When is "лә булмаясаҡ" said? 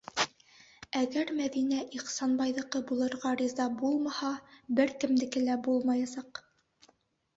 5.49-6.43